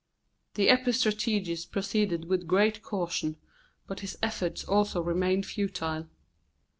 [0.55, 3.37] The epistrategus proceeded with great caution,
[3.85, 6.07] but his efforts also remained futile.